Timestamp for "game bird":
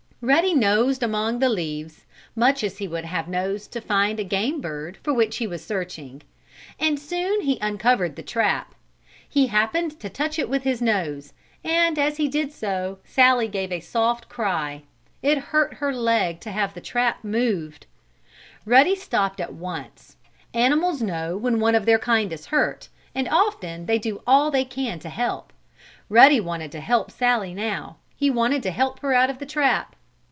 4.23-4.99